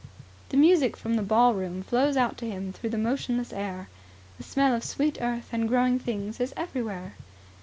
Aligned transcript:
The 0.49 0.57
music 0.57 0.97
from 0.97 1.13
the 1.13 1.21
ballroom 1.21 1.83
flows 1.83 2.17
out 2.17 2.35
to 2.39 2.49
him 2.49 2.73
through 2.73 2.89
the 2.89 2.97
motionless 2.97 3.53
air. 3.53 3.87
The 4.39 4.43
smell 4.43 4.73
of 4.73 4.83
sweet 4.83 5.19
earth 5.21 5.49
and 5.51 5.67
growing 5.67 5.99
things 5.99 6.39
is 6.39 6.55
everywhere. 6.57 7.13